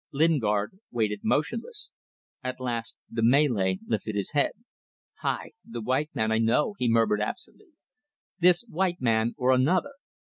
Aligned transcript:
Lingard 0.11 0.79
waited 0.89 1.19
motionless. 1.23 1.91
At 2.43 2.59
last 2.59 2.95
the 3.07 3.21
Malay 3.21 3.77
lifted 3.85 4.15
his 4.15 4.31
head. 4.31 4.53
"Hai! 5.19 5.51
The 5.63 5.79
white 5.79 6.09
man. 6.15 6.31
I 6.31 6.39
know!" 6.39 6.73
he 6.79 6.89
murmured 6.89 7.21
absently. 7.21 7.73
"This 8.39 8.63
white 8.67 8.99
man 8.99 9.35
or 9.37 9.51
another. 9.53 9.93